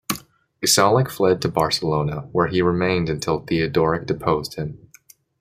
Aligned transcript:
Gesalec 0.65 1.11
fled 1.11 1.43
to 1.43 1.47
Barcelona, 1.47 2.21
where 2.31 2.47
he 2.47 2.63
remained 2.63 3.07
until 3.07 3.37
Theodoric 3.41 4.07
deposed 4.07 4.55
him. 4.55 4.89